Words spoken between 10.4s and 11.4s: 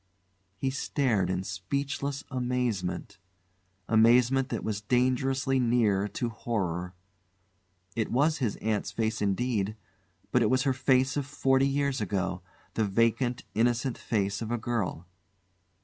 it was her face of